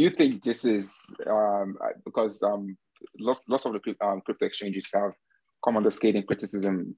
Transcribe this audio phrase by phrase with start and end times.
[0.00, 2.76] you think this is um, because um,
[3.18, 5.12] lots, lots of the um, crypto exchanges have
[5.64, 6.96] come under scathing criticism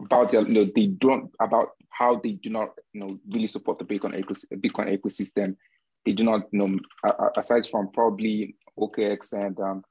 [0.00, 3.78] about their, you know, they don't about how they do not you know really support
[3.78, 5.56] the Bitcoin ecosystem, Bitcoin ecosystem.
[6.04, 9.84] They do not you know aside from probably OKX and um,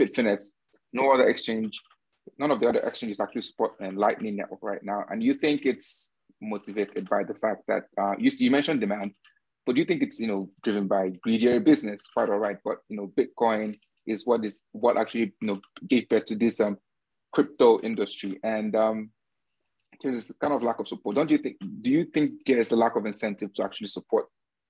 [0.00, 0.46] Bitfinex,
[0.92, 1.80] no other exchange,
[2.38, 5.04] none of the other exchanges actually support a Lightning Network right now.
[5.10, 9.12] And you think it's motivated by the fact that uh, you you mentioned demand,
[9.68, 12.06] but do you think it's you know driven by greedier business?
[12.06, 16.08] Quite all right, but you know Bitcoin is what is what actually you know gave
[16.08, 16.78] birth to this um
[17.34, 19.10] crypto industry and um
[20.02, 21.16] there's kind of lack of support.
[21.16, 21.56] Don't you think?
[21.82, 24.28] Do you think there's a lack of incentive to actually support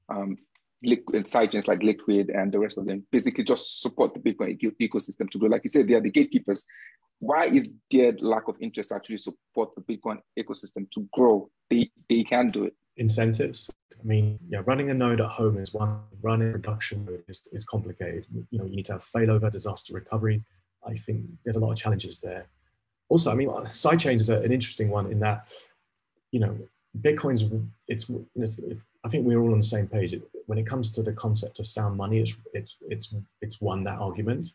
[0.09, 0.37] um,
[0.83, 3.07] liquid sidechains like Liquid and the rest of them?
[3.13, 5.49] Basically, just support the Bitcoin ecosystem to grow.
[5.49, 6.65] Like you said, they are the gatekeepers.
[7.21, 11.51] Why is there lack of interest actually support the Bitcoin ecosystem to grow?
[11.71, 12.75] They they can do it.
[12.99, 13.71] Incentives.
[13.99, 16.01] I mean, yeah, running a node at home is one.
[16.21, 18.27] Running production is, is complicated.
[18.51, 20.45] You know, you need to have failover, disaster recovery.
[20.87, 22.47] I think there's a lot of challenges there
[23.09, 25.47] also, I mean, sidechains is a, an interesting one in that,
[26.31, 26.57] you know,
[27.01, 27.45] Bitcoin's,
[27.87, 28.61] it's, it's,
[29.05, 30.15] I think we're all on the same page.
[30.47, 33.99] When it comes to the concept of sound money, it's, it's, it's, it's won that
[33.99, 34.53] argument.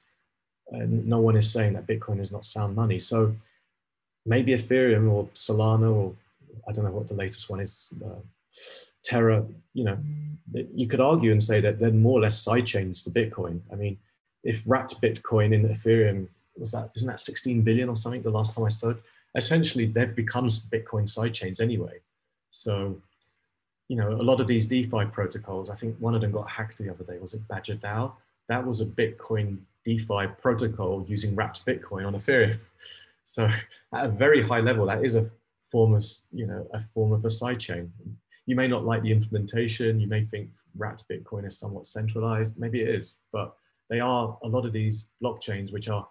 [0.72, 3.00] And no one is saying that Bitcoin is not sound money.
[3.00, 3.36] So
[4.26, 6.14] maybe Ethereum or Solana or
[6.68, 8.20] I don't know what the latest one is, uh,
[9.04, 9.98] Terra, you know,
[10.74, 13.60] you could argue and say that they're more or less sidechains to Bitcoin.
[13.72, 13.98] I mean,
[14.44, 18.56] if wrapped Bitcoin in Ethereum was that isn't that 16 billion or something the last
[18.56, 18.94] time I saw?
[19.36, 22.00] Essentially, they've become Bitcoin sidechains anyway.
[22.52, 23.02] So,
[23.88, 26.78] you know, a lot of these DeFi protocols, I think one of them got hacked
[26.78, 27.18] the other day.
[27.20, 28.14] Was it Badger DAO?
[28.48, 32.58] That was a Bitcoin DeFi protocol using wrapped Bitcoin on Ethereum.
[33.26, 33.46] So,
[33.94, 35.30] at a very high level, that is a
[35.74, 37.90] form of, you know, a form of a sidechain.
[38.46, 40.00] You may not like the implementation.
[40.00, 42.54] You may think wrapped Bitcoin is somewhat centralized.
[42.58, 43.56] Maybe it is, but
[43.90, 46.08] they are a lot of these blockchains which are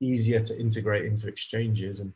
[0.00, 2.00] easier to integrate into exchanges.
[2.00, 2.12] And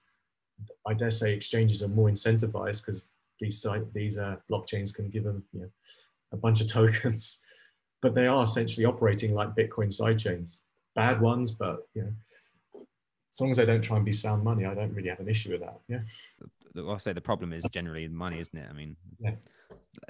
[0.86, 5.42] I dare say exchanges are more incentivized because these these uh, blockchains can give them
[5.54, 5.70] you know,
[6.32, 7.40] a bunch of tokens,
[8.02, 10.60] but they are essentially operating like Bitcoin sidechains.
[10.94, 12.12] Bad ones, but you know,
[13.32, 15.28] as long as they don't try and be sound money, I don't really have an
[15.28, 15.80] issue with that.
[15.88, 16.00] Yeah.
[16.76, 18.66] I'll say the problem is generally money, isn't it?
[18.68, 19.34] I mean, yeah.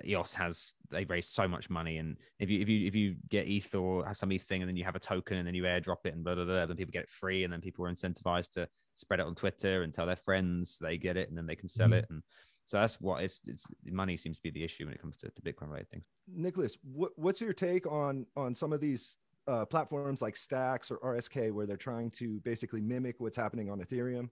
[0.05, 3.49] EOS has they raise so much money, and if you if you if you get
[3.49, 5.63] ETH or have some ETH thing, and then you have a token, and then you
[5.63, 7.91] airdrop it, and blah blah blah, then people get it free, and then people are
[7.91, 11.47] incentivized to spread it on Twitter and tell their friends they get it, and then
[11.47, 11.95] they can sell mm-hmm.
[11.95, 12.23] it, and
[12.71, 15.29] so that's what it's, it's money seems to be the issue when it comes to,
[15.29, 16.07] to Bitcoin related things.
[16.29, 19.17] Nicholas, what, what's your take on on some of these
[19.51, 23.81] uh, platforms like Stacks or RSK where they're trying to basically mimic what's happening on
[23.81, 24.29] Ethereum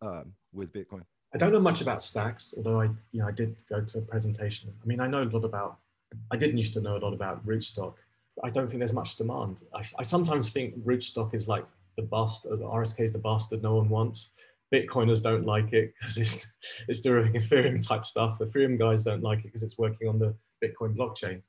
[0.00, 1.02] um, with Bitcoin?
[1.34, 4.00] I don't know much about stacks, although I, you know, I did go to a
[4.00, 4.72] presentation.
[4.82, 5.78] I mean, I know a lot about,
[6.30, 7.94] I didn't used to know a lot about rootstock.
[8.42, 9.64] I don't think there's much demand.
[9.74, 11.66] I, I sometimes think rootstock is like
[11.98, 14.30] the bastard, RSK is the bastard no one wants.
[14.72, 16.50] Bitcoiners don't like it because it's,
[16.88, 18.38] it's doing Ethereum type stuff.
[18.38, 21.42] Ethereum guys don't like it because it's working on the Bitcoin blockchain.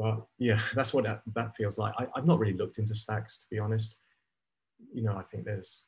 [0.00, 1.92] But yeah, that's what that, that feels like.
[1.98, 3.98] I, I've not really looked into stacks, to be honest.
[4.94, 5.84] You know, I think there's,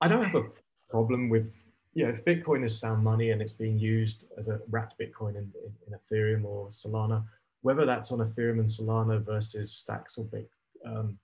[0.00, 0.48] I don't have a
[0.88, 1.54] problem with
[1.94, 5.52] yeah, if Bitcoin is sound money and it's being used as a wrapped Bitcoin in,
[5.64, 7.24] in, in, Ethereum or Solana,
[7.62, 10.48] whether that's on Ethereum and Solana versus Stacks or Bit,
[10.86, 11.18] um,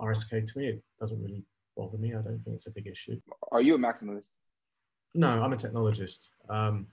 [0.00, 1.44] RSK, to me, it doesn't really
[1.76, 2.14] bother me.
[2.14, 3.20] I don't think it's a big issue.
[3.52, 4.30] Are you a maximalist?
[5.14, 6.30] No, I'm a technologist.
[6.48, 6.86] Um,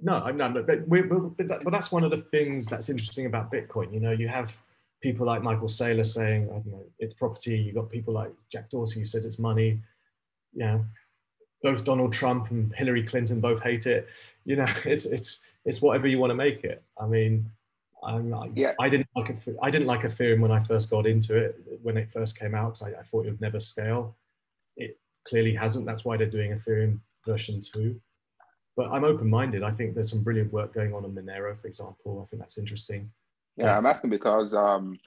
[0.00, 0.54] no, I'm not.
[0.66, 3.92] But, we, but, that, but that's one of the things that's interesting about Bitcoin.
[3.92, 4.56] You know, you have
[5.02, 7.58] people like Michael Saylor saying, I don't know, it's property.
[7.58, 9.80] You've got people like Jack Dorsey who says it's money.
[10.52, 10.84] You know,
[11.62, 14.08] both Donald Trump and Hillary Clinton both hate it.
[14.44, 16.82] You know, it's it's it's whatever you want to make it.
[17.00, 17.50] I mean,
[18.04, 18.72] I'm, I, yeah.
[18.80, 21.96] I didn't like a, I didn't like Ethereum when I first got into it when
[21.96, 22.80] it first came out.
[22.82, 24.16] I, I thought it would never scale.
[24.76, 25.86] It clearly hasn't.
[25.86, 28.00] That's why they're doing Ethereum version two.
[28.76, 29.62] But I'm open-minded.
[29.62, 32.22] I think there's some brilliant work going on on Monero, for example.
[32.22, 33.10] I think that's interesting.
[33.56, 34.98] Yeah, I'm asking because um,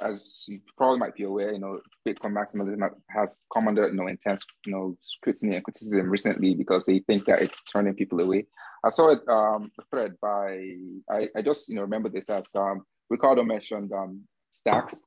[0.00, 4.06] as you probably might be aware, you know, Bitcoin maximalism has come under, you know,
[4.06, 8.46] intense, you know, scrutiny and criticism recently because they think that it's turning people away.
[8.84, 10.74] I saw it um, a thread by,
[11.10, 15.02] I, I just, you know, remember this as um, Ricardo mentioned um, Stacks,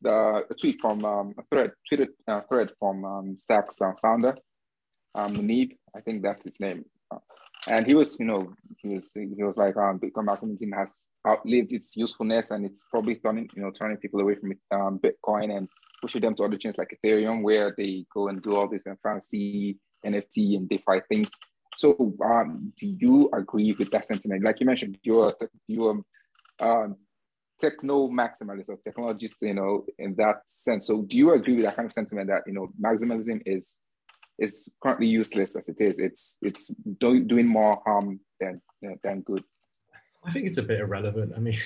[0.00, 4.36] the a tweet from um, a thread, tweeted uh, thread from um, Stacks uh, founder,
[5.14, 6.84] um, Muneeb, I think that's his name
[7.68, 11.72] and he was, you know, he was he was like, um, Bitcoin maximalism has outlived
[11.72, 15.68] its usefulness, and it's probably turning, you know, turning people away from um, Bitcoin and
[16.00, 18.98] pushing them to other chains like Ethereum, where they go and do all this and
[19.00, 21.28] fancy NFT and DeFi things.
[21.76, 24.42] So, um, do you agree with that sentiment?
[24.42, 25.32] Like you mentioned, you're
[25.68, 26.02] you're
[26.58, 26.96] um,
[27.60, 30.88] techno maximalist or technologist, you know, in that sense.
[30.88, 33.78] So do you agree with that kind of sentiment that you know maximalism is
[34.38, 35.98] is currently useless as it is?
[35.98, 38.60] It's it's do, doing more harm than
[39.02, 39.44] than good.
[40.24, 41.32] I think it's a bit irrelevant.
[41.36, 41.58] I mean,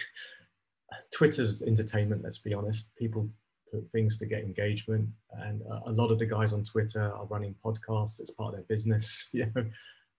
[1.15, 2.23] Twitter's entertainment.
[2.23, 2.95] Let's be honest.
[2.97, 3.29] People
[3.73, 7.55] put things to get engagement, and a lot of the guys on Twitter are running
[7.65, 8.21] podcasts.
[8.21, 9.65] It's part of their business, you know.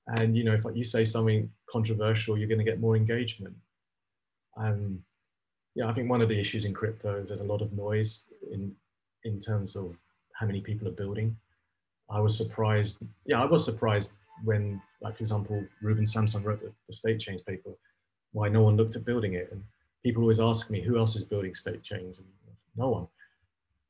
[0.08, 3.56] And you know, if you say something controversial, you're going to get more engagement.
[4.56, 5.00] Um,
[5.76, 8.24] yeah, I think one of the issues in crypto is there's a lot of noise
[8.52, 8.74] in
[9.24, 9.96] in terms of
[10.34, 11.36] how many people are building.
[12.10, 13.04] I was surprised.
[13.26, 14.14] Yeah, I was surprised
[14.44, 17.72] when, like for example, Ruben Somsen wrote the, the state chains paper,
[18.32, 19.50] why no one looked at building it.
[19.52, 19.64] And
[20.04, 22.20] people always ask me, who else is building state chains?
[22.20, 22.28] And
[22.78, 23.08] no one.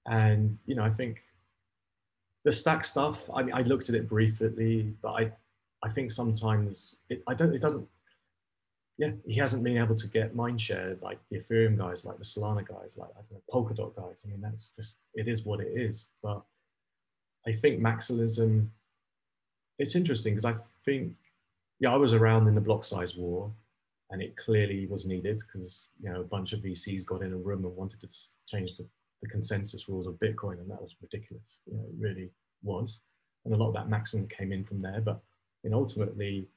[0.06, 1.22] And you know, I think
[2.44, 3.30] the stack stuff.
[3.34, 5.32] I mean, I looked at it briefly, but I,
[5.84, 7.22] I think sometimes it.
[7.28, 7.54] I don't.
[7.54, 7.88] It doesn't.
[8.98, 12.68] Yeah, he hasn't been able to get mindshare like the Ethereum guys, like the Solana
[12.68, 14.24] guys, like I don't know, Polkadot guys.
[14.26, 16.06] I mean, that's just it is what it is.
[16.24, 16.42] But
[17.48, 18.68] I think maximalism.
[19.80, 21.14] It's interesting because I think,
[21.80, 23.52] yeah, I was around in the block size war,
[24.10, 27.38] and it clearly was needed because you know a bunch of VCs got in a
[27.38, 28.08] room and wanted to
[28.48, 28.86] change the
[29.22, 31.60] the consensus rules of Bitcoin, and that was ridiculous.
[31.66, 32.30] You know, it really
[32.64, 33.02] was,
[33.46, 35.02] and a lot of that maxim came in from there.
[35.02, 35.22] But
[35.70, 36.48] know, ultimately,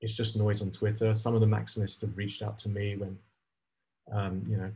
[0.00, 1.12] it's just noise on Twitter.
[1.14, 3.18] Some of the maximists have reached out to me when,
[4.12, 4.70] um, you know,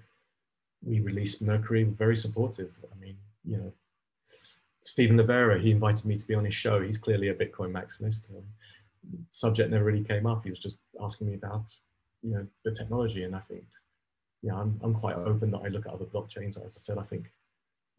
[0.83, 1.85] we released Mercury.
[1.85, 2.73] Very supportive.
[2.93, 3.73] I mean, you know,
[4.85, 6.83] Stephen Livera, he invited me to be on his show.
[6.83, 8.29] He's clearly a Bitcoin maximist.
[8.31, 8.45] Um,
[9.31, 10.45] subject never really came up.
[10.45, 11.75] He was just asking me about,
[12.23, 13.65] you know, the technology, and I think
[14.43, 16.63] yeah, I'm, I'm quite open that I look at other blockchains.
[16.63, 17.33] As I said, I think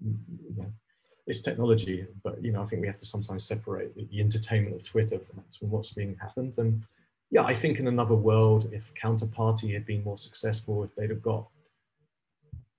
[0.06, 0.16] mm,
[0.48, 0.72] you know,
[1.26, 4.76] it's technology, but you know, I think we have to sometimes separate the, the entertainment
[4.76, 6.56] of Twitter from, from what's being happened.
[6.60, 6.84] And
[7.32, 11.24] yeah, I think in another world, if Counterparty had been more successful, if they'd have
[11.24, 11.48] got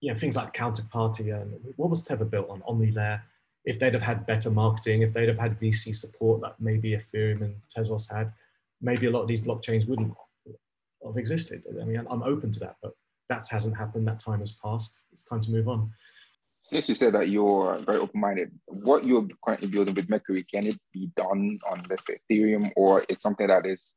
[0.01, 3.21] you know, things like Counterparty and what was Tether built on, OmniLayer,
[3.67, 7.43] if they'd have had better marketing, if they'd have had VC support that maybe Ethereum
[7.43, 8.33] and Tezos had,
[8.81, 10.15] maybe a lot of these blockchains wouldn't
[11.05, 11.65] have existed.
[11.81, 12.93] I mean, I'm open to that, but
[13.29, 14.07] that hasn't happened.
[14.07, 15.03] That time has passed.
[15.13, 15.91] It's time to move on.
[16.61, 20.79] Since you said that you're very open-minded, what you're currently building with Mercury, can it
[20.93, 23.95] be done on let's say Ethereum, or it's something that is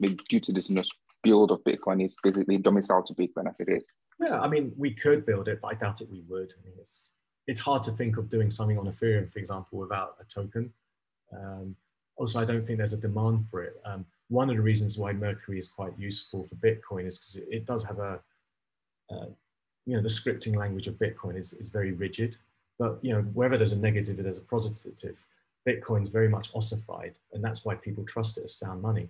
[0.00, 0.70] maybe due to this
[1.22, 3.84] build of Bitcoin is basically domiciled to Bitcoin as it is?
[4.18, 6.52] Yeah, I mean, we could build it, but I doubt it we would.
[6.58, 7.08] I mean, it's
[7.46, 10.72] it's hard to think of doing something on Ethereum, for example, without a token.
[11.32, 11.76] Um,
[12.16, 13.80] also, I don't think there's a demand for it.
[13.84, 17.48] Um, one of the reasons why Mercury is quite useful for Bitcoin is because it,
[17.50, 18.20] it, does have a
[19.10, 19.26] uh,
[19.86, 22.36] you know, the scripting language of Bitcoin is, is very rigid,
[22.78, 25.24] but you know, wherever there's a negative, there's a positive.
[25.66, 29.08] Bitcoin's very much ossified, and that's why people trust it as sound money.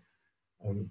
[0.67, 0.91] Um,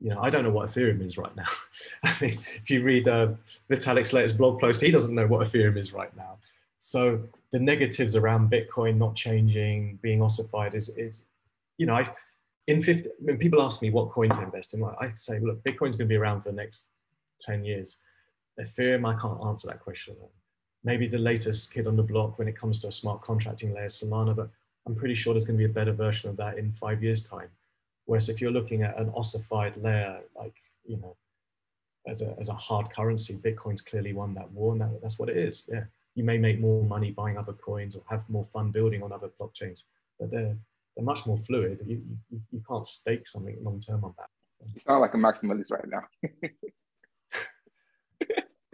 [0.00, 1.44] you know, I don't know what Ethereum is right now.
[2.04, 3.32] I mean, if you read uh,
[3.70, 6.38] Vitalik's latest blog post, he doesn't know what Ethereum is right now.
[6.80, 7.20] So
[7.52, 11.26] the negatives around Bitcoin not changing, being ossified is, is
[11.76, 12.10] you know, I,
[12.66, 15.96] in 50, when people ask me what coin to invest in, I say, look, Bitcoin's
[15.96, 16.88] going to be around for the next
[17.42, 17.98] 10 years.
[18.58, 20.16] Ethereum, I can't answer that question.
[20.82, 23.86] Maybe the latest kid on the block when it comes to a smart contracting layer,
[23.86, 24.48] Solana, but
[24.86, 27.22] I'm pretty sure there's going to be a better version of that in five years'
[27.22, 27.50] time.
[28.06, 30.54] Whereas if you're looking at an ossified layer, like,
[30.86, 31.14] you know,
[32.06, 35.28] as a, as a hard currency, Bitcoin's clearly won that war, and that, that's what
[35.28, 35.66] it is.
[35.70, 35.84] Yeah.
[36.14, 39.30] You may make more money buying other coins or have more fun building on other
[39.40, 39.84] blockchains,
[40.18, 40.56] but they're,
[40.96, 41.80] they're much more fluid.
[41.86, 44.28] You, you, you can't stake something long term on that.
[44.50, 44.64] So.
[44.72, 46.02] You sound like a maximalist right now.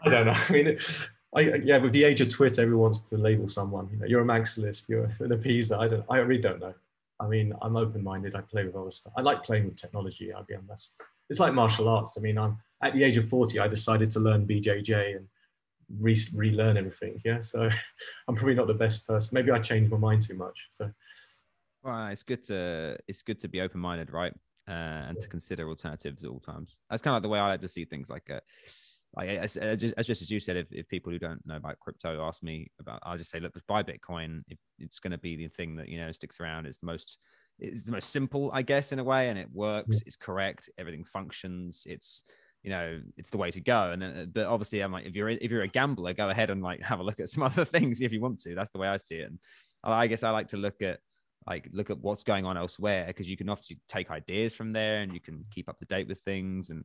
[0.02, 0.37] I don't know.
[0.49, 0.76] I mean,
[1.35, 3.88] I, yeah, with the age of Twitter, everyone wants to label someone.
[3.93, 5.78] You know, you're a maximalist, you're an appeaser.
[5.78, 6.05] I don't.
[6.09, 6.75] I really don't know.
[7.19, 8.35] I mean, I'm open-minded.
[8.35, 9.12] I play with other stuff.
[9.16, 10.33] I like playing with technology.
[10.33, 11.02] I'll be honest.
[11.28, 12.16] It's like martial arts.
[12.19, 13.59] I mean, I'm at the age of 40.
[13.59, 15.26] I decided to learn BJJ and
[15.99, 17.21] re- relearn everything.
[17.25, 17.69] Yeah, so
[18.28, 19.35] I'm probably not the best person.
[19.35, 20.69] Maybe I changed my mind too much.
[20.71, 20.90] So,
[21.83, 24.33] well, it's good to it's good to be open-minded, right?
[24.69, 26.78] Uh, and to consider alternatives at all times.
[26.90, 28.11] That's kind of like the way I like to see things.
[28.11, 28.40] Like, uh,
[29.14, 31.55] like as, as, just, as just as you said, if, if people who don't know
[31.55, 34.43] about crypto ask me about, I'll just say, look, just buy Bitcoin.
[34.49, 37.19] If it's going to be the thing that you know sticks around, it's the most
[37.59, 40.02] it's the most simple, I guess, in a way, and it works.
[40.05, 40.69] It's correct.
[40.78, 41.85] Everything functions.
[41.88, 42.23] It's
[42.66, 43.92] you know it's the way to go.
[43.92, 46.61] And then, but obviously, I'm like, if you're if you're a gambler, go ahead and
[46.62, 48.56] like have a look at some other things if you want to.
[48.56, 49.30] That's the way I see it.
[49.30, 49.38] And
[49.85, 50.99] I guess I like to look at
[51.46, 55.02] like look at what's going on elsewhere because you can obviously take ideas from there
[55.02, 56.85] and you can keep up to date with things and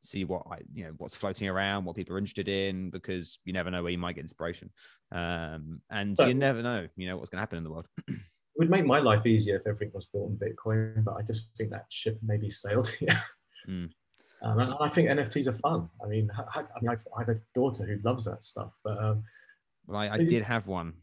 [0.00, 3.52] see what I, you know what's floating around, what people are interested in, because you
[3.52, 4.70] never know where you might get inspiration,
[5.12, 7.86] um, and you never know, you know what's going to happen in the world.
[8.08, 8.16] it
[8.56, 11.70] would make my life easier if everything was bought in Bitcoin, but I just think
[11.70, 12.90] that ship maybe sailed.
[13.00, 13.20] yeah.
[13.68, 13.90] Mm.
[14.42, 15.88] Um, and I think NFTs are fun.
[16.02, 18.72] I mean, I, I mean, I've, I have a daughter who loves that stuff.
[18.84, 19.24] But um,
[19.86, 20.94] well, I, I did have one.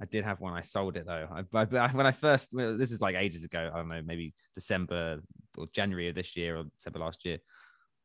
[0.00, 0.52] I did have one.
[0.52, 1.26] I sold it though.
[1.32, 3.70] I, I, when I first, well, this is like ages ago.
[3.72, 5.20] I don't know, maybe December
[5.56, 7.38] or January of this year or December last year.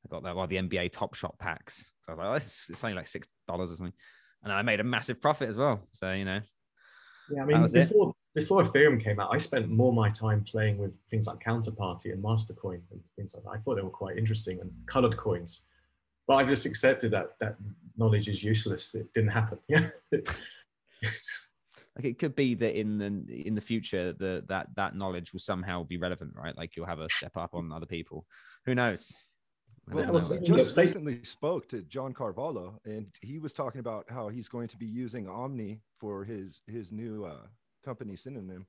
[0.06, 1.92] I got that one the NBA Top Shot packs.
[2.06, 3.94] So I was like, oh, this is only like six dollars or something,
[4.44, 5.88] and I made a massive profit as well.
[5.92, 6.40] So you know,
[7.30, 7.44] yeah.
[7.44, 8.14] I mean, before.
[8.34, 12.24] Before Ethereum came out, I spent more my time playing with things like Counterparty and
[12.24, 13.50] Mastercoin and things like that.
[13.50, 15.64] I thought they were quite interesting and colored coins,
[16.28, 17.56] but I've just accepted that that
[17.98, 18.96] knowledge is useless.
[18.96, 19.60] It didn't happen.
[19.70, 19.90] Yeah.
[21.98, 25.40] like it could be that in the in the future the that that knowledge will
[25.40, 28.26] somehow be relevant right like you'll have a step up on other people
[28.66, 29.12] who knows
[29.90, 34.48] well, I just recently spoke to John Carvalho, and he was talking about how he's
[34.48, 37.48] going to be using Omni for his his new uh,
[37.84, 38.66] company synonym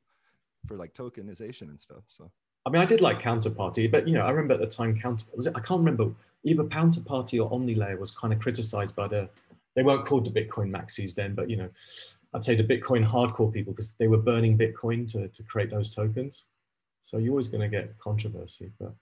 [0.67, 2.05] for like tokenization and stuff.
[2.09, 2.31] So,
[2.67, 5.27] I mean, I did like Counterparty, but you know, I remember at the time Counter
[5.35, 5.55] was it?
[5.57, 6.13] I can't remember
[6.45, 9.29] either Counterparty or OmniLayer was kind of criticized by the.
[9.75, 11.71] They weren't called the Bitcoin maxis then, but you know,
[12.35, 15.95] I'd say the Bitcoin hardcore people because they were burning Bitcoin to, to create those
[15.95, 16.47] tokens.
[17.01, 18.71] So you're always going to get controversy.
[18.79, 18.95] But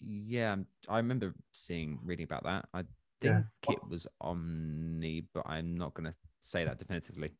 [0.00, 2.66] yeah, um, I remember seeing reading about that.
[2.72, 2.84] I
[3.20, 3.72] think yeah.
[3.72, 7.30] it was Omni, but I'm not going to say that definitively.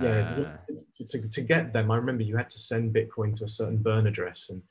[0.00, 3.48] Yeah, uh, to, to, get them, I remember you had to send Bitcoin to a
[3.48, 4.62] certain burn address, and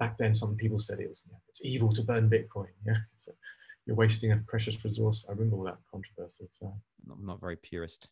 [0.00, 2.66] back then some people said it was yeah, it's evil to burn Bitcoin.
[2.86, 3.30] Yeah, a,
[3.86, 5.24] you're wasting a precious resource.
[5.28, 6.48] I remember all that controversy.
[6.50, 6.74] So
[7.06, 8.08] not, not very purist.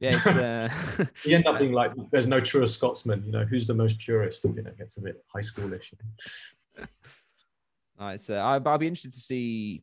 [0.00, 0.26] Yeah, it's,
[0.98, 1.06] uh...
[1.24, 3.24] you end up being like, there's no truer Scotsman.
[3.24, 4.42] You know, who's the most purist?
[4.44, 5.92] You know, it gets a bit high schoolish.
[6.78, 9.82] All right, so I, I'll be interested to see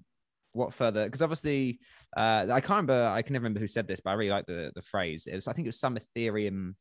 [0.53, 1.79] what further because obviously
[2.17, 3.07] uh, I can't remember.
[3.07, 5.27] I can never remember who said this, but I really like the the phrase.
[5.27, 6.75] It was I think it was some Ethereum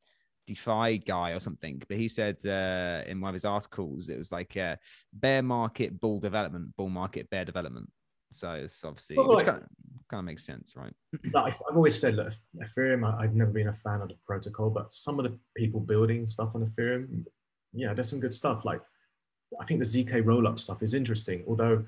[0.46, 4.32] DeFi guy or something, but he said uh, in one of his articles it was
[4.32, 4.76] like uh,
[5.12, 7.90] bear market, bull development, bull market, bear development.
[8.32, 9.64] So it's obviously well, which kind, of,
[10.10, 10.92] kind of makes sense, right?
[11.34, 13.20] I've always said that Ethereum.
[13.20, 16.54] I've never been a fan of the protocol, but some of the people building stuff
[16.54, 17.24] on Ethereum,
[17.72, 18.64] yeah, there's some good stuff.
[18.64, 18.82] Like
[19.60, 21.84] I think the zk rollup stuff is interesting, although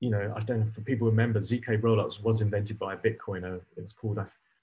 [0.00, 3.60] you know I don't know for people remember zk rollups was invented by a Bitcoiner.
[3.76, 4.18] It's called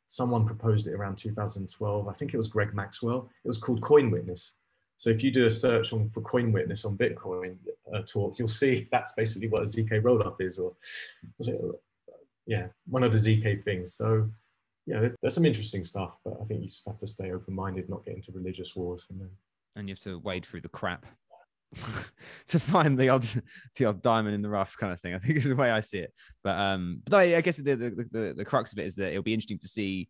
[0.08, 2.08] someone proposed it around 2012.
[2.08, 3.30] I think it was Greg Maxwell.
[3.44, 4.54] It was called Coin Witness.
[4.98, 7.58] So if you do a search on for Coin Witness on Bitcoin
[7.94, 10.74] uh, talk, you'll see that's basically what a zk rollup is, or
[11.38, 11.62] was it?
[12.46, 13.94] Yeah, one of the zk things.
[13.94, 14.30] So
[14.86, 18.06] yeah, there's some interesting stuff, but I think you just have to stay open-minded, not
[18.06, 19.08] get into religious wars,
[19.76, 21.06] and you have to wade through the crap
[22.48, 23.28] to find the odd
[23.76, 25.14] the odd diamond in the rough kind of thing.
[25.14, 26.14] I think is the way I see it.
[26.44, 29.10] But um, but I, I guess the, the, the the crux of it is that
[29.10, 30.10] it'll be interesting to see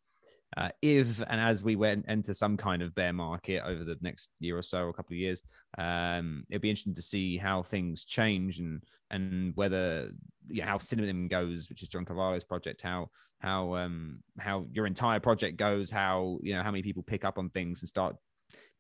[0.58, 4.30] uh, if and as we went into some kind of bear market over the next
[4.40, 5.42] year or so, or a couple of years,
[5.78, 8.82] um, it'll be interesting to see how things change and
[9.12, 10.12] and whether
[10.48, 13.10] yeah, how Synonym goes, which is John Carvalho's project, how
[13.40, 17.38] how um how your entire project goes, how you know how many people pick up
[17.38, 18.16] on things and start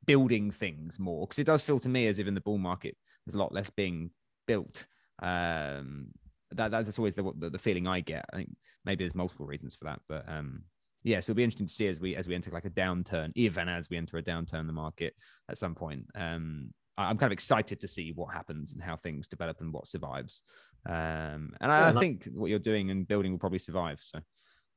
[0.05, 2.95] building things more because it does feel to me as if in the bull market
[3.25, 4.11] there's a lot less being
[4.47, 4.85] built.
[5.21, 6.07] Um,
[6.51, 8.25] that that's always the, the, the feeling I get.
[8.31, 10.63] I think maybe there's multiple reasons for that, but um,
[11.03, 13.31] yeah, so it'll be interesting to see as we as we enter like a downturn,
[13.35, 15.13] even as we enter a downturn in the market
[15.49, 16.05] at some point.
[16.15, 19.87] Um, I'm kind of excited to see what happens and how things develop and what
[19.87, 20.43] survives.
[20.87, 23.99] Um, and I, yeah, I think what you're doing and building will probably survive.
[24.01, 24.19] So,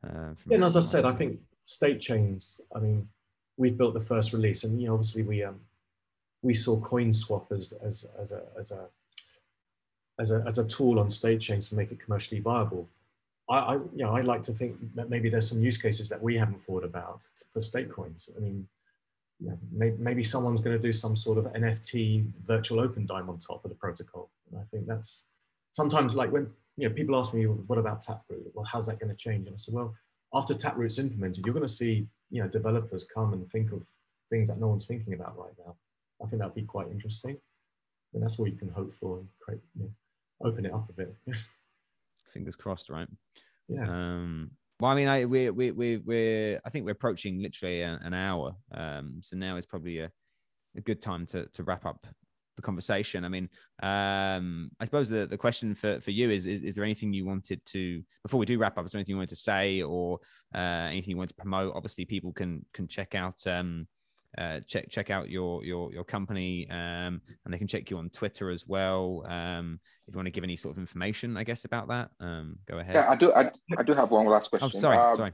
[0.04, 2.60] uh, yeah, and as I said, I think state chains.
[2.74, 3.08] I mean,
[3.58, 5.60] we've built the first release, and you know, obviously we um,
[6.40, 8.86] we saw CoinSwap as as as a as a
[10.20, 12.88] as a, as a tool on state chains to make it commercially viable.
[13.50, 16.22] I, I you know I like to think that maybe there's some use cases that
[16.22, 18.30] we haven't thought about for state coins.
[18.34, 18.68] I mean,
[19.40, 23.64] know, maybe, maybe someone's going to do some sort of NFT virtual Opendime on top
[23.64, 24.30] of the protocol.
[24.50, 25.24] And I think that's
[25.72, 28.50] sometimes like when you know people ask me, what about Taproot?
[28.54, 29.46] Well, how's that going to change?
[29.46, 29.94] And I said, well,
[30.34, 33.82] after Taproot's implemented, you're going to see you know developers come and think of
[34.30, 35.76] things that no one's thinking about right now.
[36.22, 37.38] I think that'd be quite interesting,
[38.14, 39.90] and that's what you can hope for and create, you know,
[40.48, 41.14] open it up a bit.
[42.32, 43.08] Fingers crossed, right?
[43.68, 43.88] Yeah.
[43.88, 47.98] Um, well, I mean, I we we we we're I think we're approaching literally a,
[48.02, 48.54] an hour.
[48.72, 50.10] Um, so now is probably a,
[50.76, 52.06] a good time to to wrap up
[52.58, 53.24] the conversation.
[53.24, 53.48] I mean,
[53.82, 57.24] um, I suppose the, the question for, for you is, is, is there anything you
[57.24, 58.84] wanted to before we do wrap up?
[58.84, 60.18] Is there anything you wanted to say or
[60.54, 61.74] uh, anything you want to promote?
[61.74, 63.86] Obviously, people can can check out um,
[64.36, 68.10] uh, check check out your your your company um, and they can check you on
[68.10, 69.24] Twitter as well.
[69.26, 72.56] Um, if you want to give any sort of information, I guess about that, um,
[72.68, 72.94] go ahead.
[72.94, 73.32] Yeah, I do.
[73.32, 74.70] I, I do have one last question.
[74.74, 75.32] Oh, sorry, um, sorry.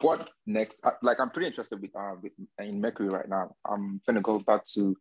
[0.00, 0.84] What next?
[1.02, 3.54] Like, I'm pretty interested with, uh, with in Mercury right now.
[3.68, 4.96] I'm gonna go back to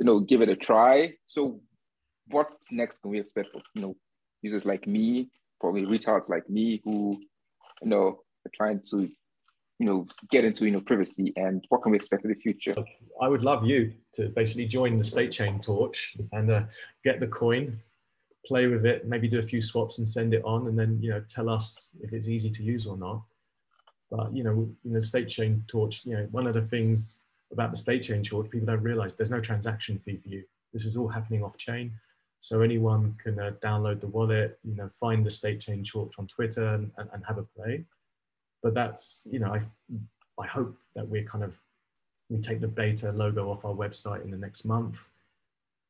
[0.00, 1.12] you know, give it a try.
[1.26, 1.60] So
[2.28, 3.96] what's next can we expect, for you know,
[4.40, 5.28] users like me,
[5.60, 7.18] probably retards like me who,
[7.82, 9.10] you know, are trying to,
[9.78, 12.74] you know, get into, you know, privacy and what can we expect in the future?
[13.20, 16.62] I would love you to basically join the state chain torch and uh,
[17.04, 17.78] get the coin,
[18.46, 21.10] play with it, maybe do a few swaps and send it on, and then, you
[21.10, 23.20] know, tell us if it's easy to use or not.
[24.10, 27.20] But, you know, in the state chain torch, you know, one of the things
[27.52, 30.44] about the state chain torch, people don't realize there's no transaction fee for you.
[30.72, 31.92] This is all happening off chain.
[32.40, 36.26] So anyone can uh, download the wallet, you know, find the state chain torch on
[36.26, 37.84] Twitter and, and, and, have a play.
[38.62, 39.60] But that's, you know, I,
[40.40, 41.58] I hope that we're kind of,
[42.30, 45.04] we take the beta logo off our website in the next month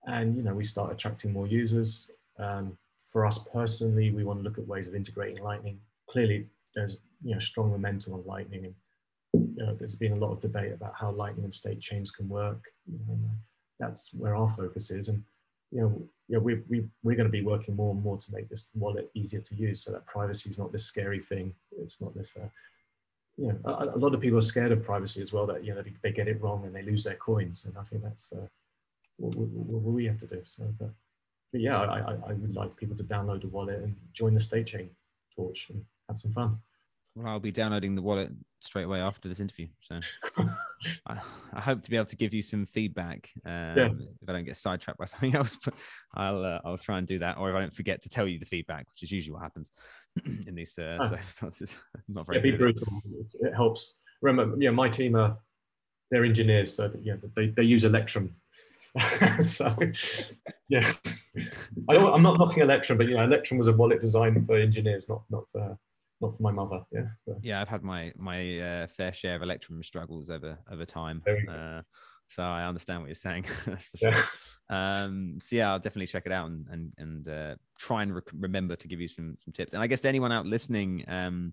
[0.06, 2.10] and, you know, we start attracting more users.
[2.38, 2.76] Um,
[3.12, 5.78] for us personally, we want to look at ways of integrating Lightning.
[6.08, 8.74] Clearly, there's, you know, strong momentum on Lightning and
[9.66, 12.72] know, there's been a lot of debate about how Lightning and state chains can work.
[12.86, 13.30] You know,
[13.78, 15.08] that's where our focus is.
[15.08, 15.22] And
[15.70, 18.48] you know, yeah, we, we, we're going to be working more and more to make
[18.48, 21.54] this wallet easier to use so that privacy is not this scary thing.
[21.78, 22.48] It's not this, uh,
[23.36, 25.74] you know, a, a, lot of people are scared of privacy as well, that, you
[25.74, 27.64] know, they, they, get it wrong and they lose their coins.
[27.64, 28.46] And I think that's uh,
[29.16, 30.40] what, what, what, we have to do.
[30.44, 30.90] So, but,
[31.52, 34.40] but yeah, I, I, I would like people to download the wallet and join the
[34.40, 34.90] state chain
[35.34, 36.58] torch and have some fun.
[37.14, 39.66] Well, I'll be downloading the wallet straight away after this interview.
[39.80, 39.98] So
[41.06, 41.18] I,
[41.52, 43.88] I, hope to be able to give you some feedback um, yeah.
[44.22, 45.58] if I don't get sidetracked by something else.
[45.64, 45.74] But
[46.14, 48.38] I'll uh, I'll try and do that, or if I don't forget to tell you
[48.38, 49.70] the feedback, which is usually what happens
[50.46, 51.08] in these uh, ah.
[51.08, 51.76] circumstances.
[52.08, 52.38] not very.
[52.38, 52.86] Yeah, be brutal.
[53.40, 53.94] It helps.
[54.22, 55.36] Remember, yeah, my team are
[56.10, 58.36] they're engineers, so yeah, they they use Electrum.
[59.40, 59.76] so
[60.68, 60.92] yeah,
[61.88, 65.08] I am not knocking Electrum, but you know, Electrum was a wallet designed for engineers,
[65.08, 65.78] not not for
[66.20, 66.80] not for my mother.
[66.92, 67.06] Yeah.
[67.24, 67.38] So.
[67.42, 71.22] Yeah, I've had my my uh, fair share of Electrum struggles over over time.
[71.48, 71.82] Uh,
[72.28, 73.44] so I understand what you're saying.
[73.66, 74.10] That's for sure.
[74.12, 74.22] Yeah.
[74.70, 78.76] Um, so yeah, I'll definitely check it out and and and uh, try and remember
[78.76, 79.72] to give you some some tips.
[79.72, 81.52] And I guess to anyone out listening, um,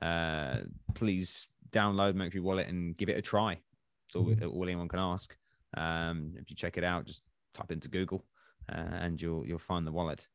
[0.00, 0.58] uh,
[0.94, 3.54] please download Mercury Wallet and give it a try.
[3.54, 4.48] That's all, mm-hmm.
[4.48, 5.36] all anyone can ask.
[5.76, 7.22] Um, if you check it out, just
[7.52, 8.24] type into Google
[8.72, 10.26] uh, and you'll you'll find the wallet.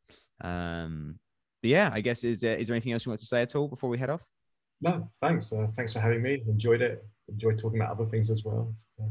[0.42, 1.20] Um,
[1.62, 3.56] but yeah, I guess is there, is there anything else you want to say at
[3.56, 4.26] all before we head off?
[4.82, 5.52] No, thanks.
[5.52, 6.42] Uh, thanks for having me.
[6.48, 7.06] Enjoyed it.
[7.28, 8.68] Enjoyed talking about other things as well.
[8.70, 9.10] It's, uh,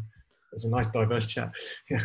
[0.53, 1.53] it's a nice, diverse chat.
[1.91, 2.01] Yeah.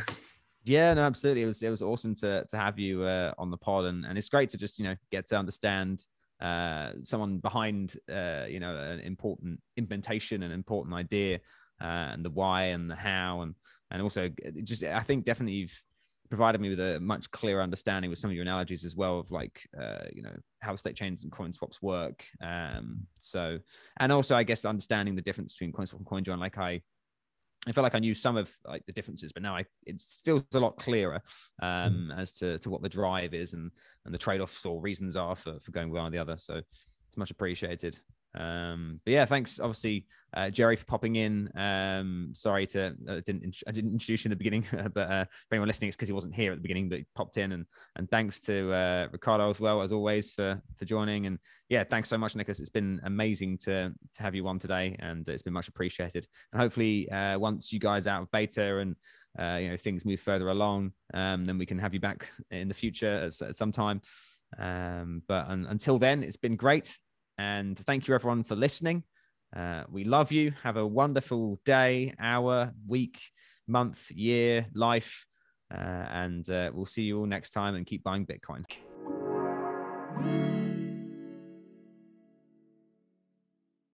[0.66, 1.44] Yeah, no, absolutely.
[1.44, 4.18] It was it was awesome to to have you uh, on the pod, and, and
[4.18, 6.06] it's great to just you know get to understand
[6.40, 11.40] uh, someone behind uh, you know an important implementation, an important idea,
[11.82, 13.56] uh, and the why and the how, and
[13.92, 14.30] and also
[14.64, 15.84] just I think definitely you've
[16.34, 19.30] provided me with a much clearer understanding with some of your analogies as well of
[19.30, 23.60] like uh, you know how the state chains and coin swaps work um so
[24.00, 26.82] and also i guess understanding the difference between coin swap and coin join like i
[27.66, 30.44] I felt like I knew some of like the differences, but now I it feels
[30.54, 31.22] a lot clearer
[31.62, 32.18] um, mm.
[32.20, 33.72] as to, to what the drive is and
[34.04, 36.36] and the trade offs or reasons are for, for going one or the other.
[36.36, 37.98] So it's much appreciated.
[38.36, 41.56] Um, but yeah, thanks, obviously, uh, Jerry, for popping in.
[41.56, 45.56] Um, sorry to uh, didn't I didn't introduce you in the beginning, but uh, for
[45.56, 47.52] anyone listening, it's because he wasn't here at the beginning, but he popped in.
[47.52, 47.66] And
[47.96, 51.28] and thanks to uh, Ricardo as well as always for for joining.
[51.28, 51.38] And
[51.70, 52.60] yeah, thanks so much, Nicholas.
[52.60, 56.28] It's been amazing to to have you on today, and it's been much appreciated.
[56.52, 58.96] And hopefully, uh, once you guys out of beta and
[59.38, 62.68] uh, you know things move further along, um, then we can have you back in
[62.68, 64.02] the future at, at some time.
[64.58, 66.98] Um, but un- until then, it's been great.
[67.38, 69.04] And thank you, everyone, for listening.
[69.56, 70.54] Uh, we love you.
[70.64, 73.20] Have a wonderful day, hour, week,
[73.68, 75.26] month, year, life.
[75.74, 78.64] Uh, and uh, we'll see you all next time and keep buying Bitcoin.